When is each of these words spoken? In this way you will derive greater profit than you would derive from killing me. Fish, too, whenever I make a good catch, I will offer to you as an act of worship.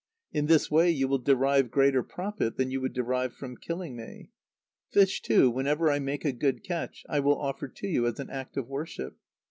In 0.31 0.47
this 0.47 0.71
way 0.71 0.89
you 0.89 1.07
will 1.07 1.19
derive 1.19 1.69
greater 1.69 2.01
profit 2.01 2.57
than 2.57 2.71
you 2.71 2.81
would 2.81 2.93
derive 2.93 3.33
from 3.35 3.55
killing 3.55 3.95
me. 3.95 4.31
Fish, 4.89 5.21
too, 5.21 5.51
whenever 5.51 5.91
I 5.91 5.99
make 5.99 6.25
a 6.25 6.31
good 6.33 6.63
catch, 6.63 7.05
I 7.07 7.19
will 7.19 7.39
offer 7.39 7.67
to 7.67 7.87
you 7.87 8.07
as 8.07 8.19
an 8.19 8.31
act 8.31 8.57
of 8.57 8.67
worship. 8.67 9.15